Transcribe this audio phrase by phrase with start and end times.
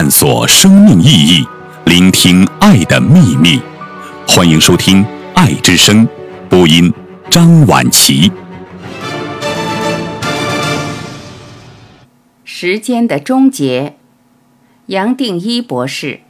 [0.00, 1.46] 探索生命意义，
[1.84, 3.60] 聆听爱的秘密。
[4.26, 5.04] 欢迎收听
[5.34, 6.08] 《爱之声》，
[6.48, 6.90] 播音
[7.30, 8.32] 张婉琪。
[12.44, 13.98] 时间的终结，
[14.86, 16.20] 杨定一博士。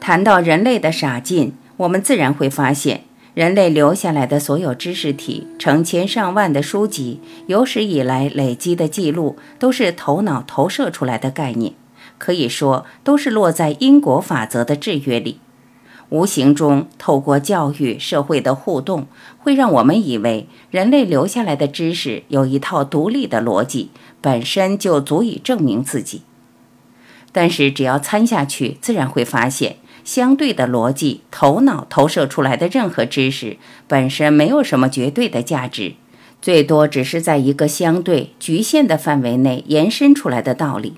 [0.00, 3.04] 谈到人类的傻劲，我们自然会发现，
[3.34, 11.74] 人类留下来的所有知识体、成千上万的书籍、有史以来累积的记录，都是头脑投射出来的概念，
[12.16, 15.38] 可以说都是落在因果法则的制约里。
[16.08, 19.06] 无形中，透过教育、社会的互动，
[19.38, 26.22] 会让我们以为人类留下来的知识有一套独立的逻辑，本身就足以证明自己。
[27.30, 29.76] 但是，只要参下去，自然会发现。
[30.04, 33.56] 相对的逻辑，头脑投射出来的任何知识
[33.86, 35.94] 本身没有什么绝对的价值，
[36.40, 40.94] 最多只是在一个相对局限的范围内延伸出来的道理，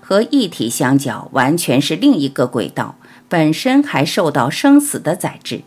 [0.00, 2.96] 和一体相较，完全是另一个轨道，
[3.28, 5.62] 本身还受到生死的宰制。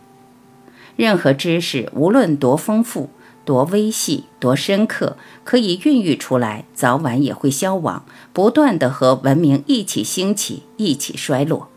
[0.95, 3.09] 任何知识，无论多丰富、
[3.45, 11.69] 多微细、多深刻，可以孕育出来，早晚也会消亡，不断的和文明一起兴起，一起衰落。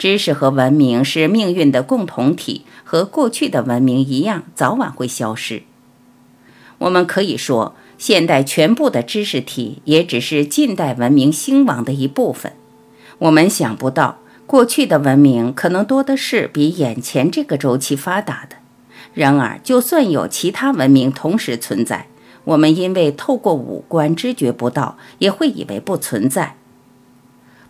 [0.00, 5.64] 知识和文明是命运的共同体，和过去的文明一样，早晚会消失。
[6.78, 12.54] 我们可以说，现代全部的知识体也只是近代文明兴亡的一部分。
[13.18, 18.56] 我们想不到，过去的文明可能多的是比眼前这个周期发达的。
[19.12, 22.06] 然而，就算有其他文明同时存在，
[22.44, 26.56] 我们因为透过五官知觉不到，也会以为不存在。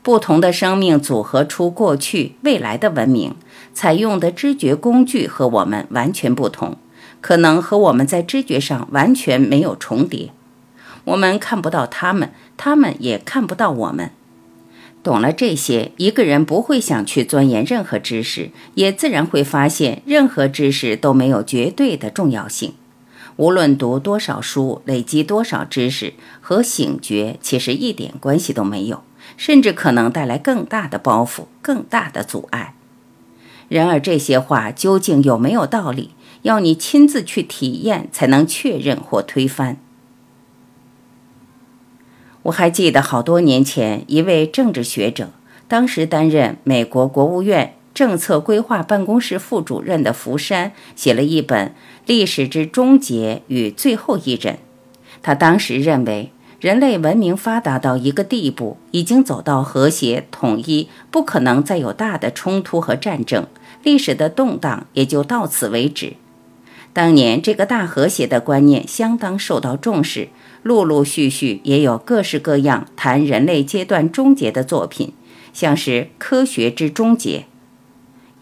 [0.02, 3.34] 不同的生命组合出过去、未来的文明，
[3.74, 6.76] 采用的知觉工具和我们完全不同，
[7.20, 10.30] 可能和我们在知觉上完全没有重叠。
[11.04, 14.10] 我们看不到他们，他们也看不到我们。
[15.02, 22.74] 懂了这些，一个人不会想去钻研任何知识，也自然会发现，任何知识都没有绝对的重要性。
[23.36, 26.12] 无论读多少书，累积多少知识，
[26.42, 29.02] 和醒觉其实一点关系都没有。
[29.40, 32.74] 甚至可能带来更大的包袱、更大的阻碍。
[33.70, 36.10] 然而，这些话究竟有没有道理，
[36.42, 39.78] 要你亲自去体验才能确认或推翻。
[42.42, 45.30] 我还记得好多年前，一位政治学者，
[45.66, 51.68] 当时担任美国国务院政策规划办公室副主任的福山，写了一本
[52.04, 54.56] 《历史之终结与最后一人》。
[55.22, 56.30] 他当时认为。
[56.60, 63.46] 人类文明发达到一个地步，已经走到和谐统一，不可能再有大的冲突和战争，
[63.82, 66.12] 历史的动荡也就到此为止。
[66.92, 70.28] 当年这个大和谐的观念相当受到重视，
[70.62, 75.14] 陆陆续续也有各式各样谈人类阶段终结的作品，
[75.54, 77.38] 像是《科学之终结》。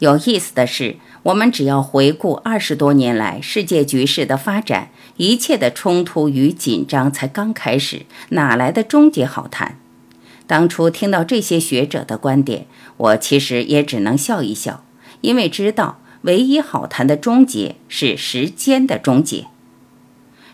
[0.01, 0.97] 有意思的是。
[1.25, 9.79] 我们只要回顾二十多年来世界局势的发展，一切的冲突与紧张才刚开始，哪来的终结好谈？
[10.47, 14.85] 当初听到这些学者的观点，我其实也只能笑一笑，
[15.21, 19.47] 因为知道唯一好谈的终结是时间的终结。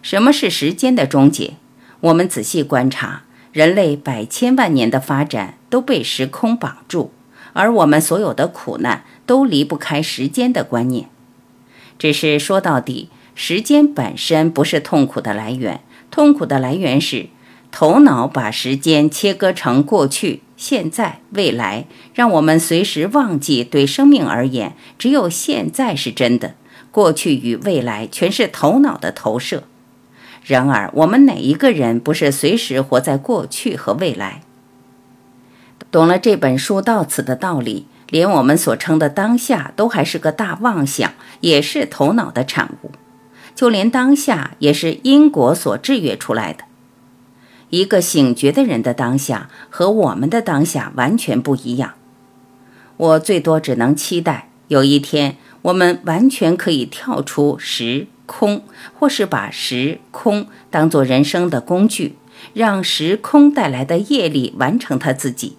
[0.03, 1.55] 什么是时间的终结？
[2.01, 3.23] 我们仔细观察，
[3.53, 7.13] 人类百千万年的发展都被时空绑住。
[7.53, 11.09] 而我们所有的苦难都离不开时间的观念，
[11.99, 15.81] 只是说到底，时间本身不是痛苦的来源，
[16.11, 17.29] 痛苦的来源是
[17.71, 26.55] 头脑把时间切割成过去、现在、未来，让我们随时忘记对生命而言，只有现在是真的，
[26.93, 29.65] 过去与未来全是头脑的投射。
[30.45, 34.43] 然而，我们哪一个人不是随时活在过去和未来？
[35.91, 42.93] 懂了这本书到此的道理，连我们所称的当下都还是个大妄想，也是头脑的产物。
[43.57, 46.63] 就连当下也是因果所制约出来的。
[47.71, 51.95] 一个醒觉的人的当下和我们的当下完全不一样。
[52.97, 58.63] 我最多只能期待有一天，我们完全可以跳出时空，
[58.97, 62.17] 或是把时空当做人生的工具，
[62.53, 65.57] 让时空带来的业力完成它自己。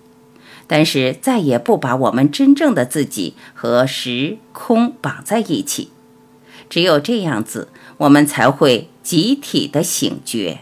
[0.67, 5.89] 但是再也不把我们真正的自己和时空绑在一起，
[6.69, 10.61] 只有这样子，我们才会集体的醒觉。